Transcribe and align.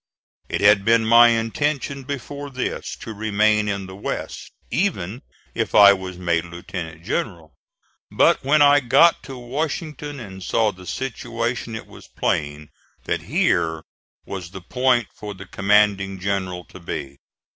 It 0.49 0.61
had 0.61 0.83
been 0.83 1.05
my 1.05 1.27
intention 1.27 2.01
before 2.01 2.49
this 2.49 2.95
to 3.01 3.13
remain 3.13 3.69
in 3.69 3.85
the 3.85 3.95
West, 3.95 4.51
even 4.71 5.21
if 5.53 5.75
I 5.75 5.93
was 5.93 6.17
made 6.17 6.43
lieutenant 6.45 7.03
general; 7.03 7.53
but 8.09 8.43
when 8.43 8.63
I 8.63 8.79
got 8.79 9.21
to 9.25 9.37
Washington 9.37 10.19
and 10.19 10.41
saw 10.41 10.71
the 10.71 10.87
situation 10.87 11.75
it 11.75 11.85
was 11.85 12.07
plain 12.07 12.71
that 13.03 13.21
here 13.29 13.83
was 14.25 14.49
the 14.49 14.61
point 14.61 15.09
for 15.13 15.35
the 15.35 15.45
commanding 15.45 16.19
general 16.19 16.63
to 16.69 16.79
be. 16.79 17.19